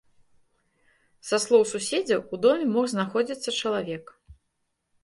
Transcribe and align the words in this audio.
Са 1.29 1.39
словаў 1.43 1.67
суседзяў, 1.73 2.27
у 2.33 2.41
доме 2.47 2.65
мог 2.75 2.85
знаходзіцца 2.95 3.49
чалавек. 3.61 4.05